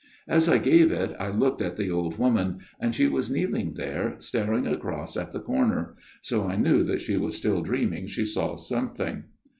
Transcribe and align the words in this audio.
"As 0.37 0.49
I 0.49 0.57
gave 0.57 0.91
it, 0.91 1.15
I 1.19 1.29
looked 1.29 1.61
at 1.61 1.77
the 1.77 1.91
old 1.91 2.17
woman, 2.17 2.57
and 2.79 2.95
she 2.95 3.07
was 3.07 3.29
kneeling 3.29 3.75
there, 3.75 4.15
staring 4.17 4.65
across 4.65 5.15
at 5.15 5.31
the 5.31 5.39
corner; 5.39 5.93
so 6.23 6.47
I 6.47 6.55
knew 6.55 6.81
that 6.85 7.01
she 7.01 7.17
was 7.17 7.35
still 7.35 7.61
dreaming 7.61 8.07
she 8.07 8.25
saw 8.25 8.55
something. 8.55 9.25